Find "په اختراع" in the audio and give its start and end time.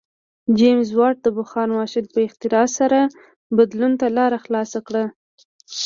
2.13-2.67